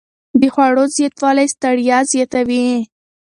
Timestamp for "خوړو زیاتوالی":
0.53-1.47